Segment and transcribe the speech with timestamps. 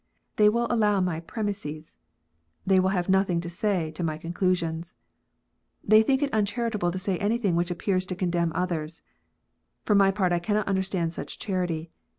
[0.37, 1.99] They will allow my premises:
[2.65, 4.95] they will have nothing to say to my conclusions.
[5.83, 9.03] They think it uncharitable to say anything which appears to condemn others.
[9.83, 11.91] For my part I cannot understand such charity.